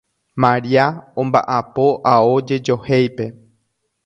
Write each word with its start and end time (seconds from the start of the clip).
Maria 0.43 0.85
omba'apo 1.25 1.85
ao 2.15 2.33
jejohéipe. 2.47 3.25